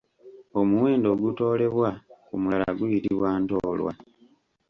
Omuwendo 0.59 1.07
ogutoolebwa 1.15 1.89
ku 2.27 2.33
mulala 2.41 2.69
guyitibwa 2.77 3.29
Ntoolwa. 3.41 3.91